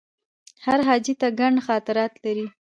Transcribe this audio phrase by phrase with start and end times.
[0.65, 2.45] هر حاجي ته ګڼ خاطرات لري.